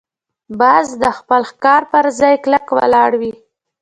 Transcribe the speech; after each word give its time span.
باز 0.59 0.87
د 1.01 1.03
خپل 1.17 1.41
ښکار 1.49 1.81
پر 1.91 2.05
ځای 2.19 2.35
کلکه 2.43 2.71
ولاړ 2.79 3.11
وي 3.21 3.33